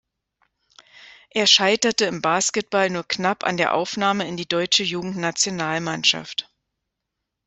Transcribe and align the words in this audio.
Er 1.29 1.45
scheiterte 1.45 2.05
im 2.05 2.23
Basketball 2.23 2.89
nur 2.89 3.03
knapp 3.07 3.43
an 3.43 3.57
der 3.57 3.75
Aufnahme 3.75 4.27
in 4.27 4.35
die 4.35 4.47
deutsche 4.47 4.81
Jugendnationalmannschaft. 4.81 6.49